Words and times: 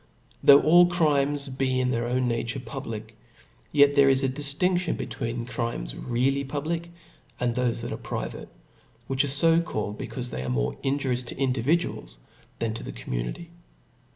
Though 0.43 0.63
all 0.63 0.87
crimes 0.87 1.47
be 1.47 1.79
in 1.79 1.91
their 1.91 2.07
awn 2.07 2.27
nature 2.27 2.59
pub 2.59 2.87
lic, 2.87 3.15
yet 3.71 3.93
there 3.93 4.09
is 4.09 4.23
a 4.23 4.29
diftincaion 4.29 4.97
between 4.97 5.45
crimes 5.45 5.95
really 5.95 6.43
public, 6.43 6.89
and 7.39 7.53
thofe 7.53 7.83
that 7.83 7.93
are 7.93 7.97
private, 7.97 8.49
which 9.05 9.23
are 9.23 9.27
fo 9.27 9.61
called, 9.61 9.99
becaufe 9.99 10.31
they 10.31 10.41
are 10.41 10.49
more 10.49 10.75
injurious 10.81 11.21
to 11.25 11.35
indU 11.35 11.61
viduals 11.63 12.17
tbaato 12.59 12.83
the 12.83 12.91
community. 12.91 13.51